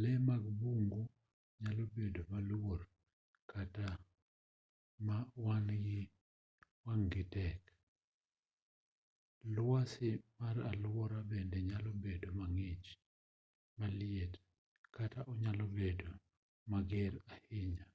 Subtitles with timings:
[0.00, 1.02] lee mag bungu
[1.60, 2.80] nyalo bedo maluor
[3.50, 3.88] kata
[5.06, 5.16] ma
[6.86, 7.60] wang'-gi tek
[9.54, 12.86] lwasi mar alwora bende nyalo bedo mang'ich
[13.78, 14.32] maliet
[14.96, 16.10] kata onyalo bedo
[16.70, 17.86] mager ahinya